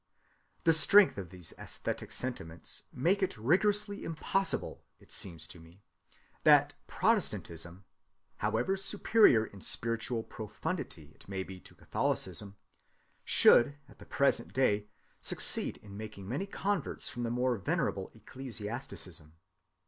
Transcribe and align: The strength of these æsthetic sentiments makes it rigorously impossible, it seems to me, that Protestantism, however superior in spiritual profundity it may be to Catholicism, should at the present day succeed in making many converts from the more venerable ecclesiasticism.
The 0.63 0.73
strength 0.73 1.19
of 1.19 1.29
these 1.29 1.53
æsthetic 1.59 2.11
sentiments 2.11 2.85
makes 2.91 3.21
it 3.21 3.37
rigorously 3.37 4.03
impossible, 4.03 4.83
it 4.97 5.11
seems 5.11 5.45
to 5.49 5.59
me, 5.59 5.83
that 6.43 6.73
Protestantism, 6.87 7.85
however 8.37 8.75
superior 8.77 9.45
in 9.45 9.61
spiritual 9.61 10.23
profundity 10.23 11.11
it 11.13 11.29
may 11.29 11.43
be 11.43 11.59
to 11.59 11.75
Catholicism, 11.75 12.55
should 13.23 13.75
at 13.87 13.99
the 13.99 14.07
present 14.07 14.53
day 14.53 14.87
succeed 15.21 15.77
in 15.83 15.95
making 15.97 16.27
many 16.27 16.47
converts 16.47 17.07
from 17.07 17.21
the 17.21 17.29
more 17.29 17.57
venerable 17.59 18.09
ecclesiasticism. 18.15 19.35